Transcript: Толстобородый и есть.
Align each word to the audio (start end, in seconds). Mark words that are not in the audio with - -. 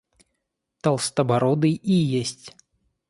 Толстобородый 0.81 1.73
и 1.73 1.91
есть. 1.93 2.55